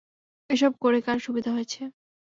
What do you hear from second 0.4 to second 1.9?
এসব করে কার সুবিধা হয়েছে?